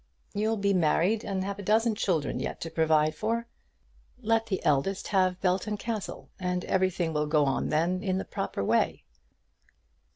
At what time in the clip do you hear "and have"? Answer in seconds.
1.23-1.59